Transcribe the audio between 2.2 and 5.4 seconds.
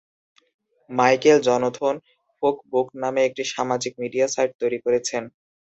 ফোক-বুক নামে একটি সামাজিক মিডিয়া সাইট তৈরি করেছেন।